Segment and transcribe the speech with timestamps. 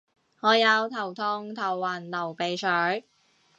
[0.39, 3.07] 我有頭痛頭暈流鼻水